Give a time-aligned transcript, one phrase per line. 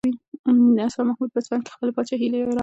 [0.93, 2.59] شاه محمود په اصفهان کې خپله پاچاهي اعلان کړه.